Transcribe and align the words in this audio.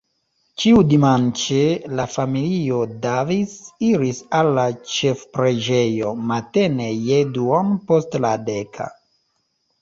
Ĉiudimanĉe 0.61 1.57
la 1.99 2.05
familio 2.13 2.79
Davis 3.03 3.53
iris 3.89 4.21
al 4.39 4.49
la 4.59 4.63
ĉefpreĝejo, 4.95 6.15
matene 6.33 6.89
je 7.11 7.21
duono 7.37 7.79
post 7.93 8.19
la 8.27 8.33
deka. 8.51 8.91